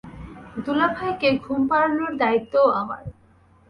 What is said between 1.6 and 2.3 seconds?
পাড়ানোর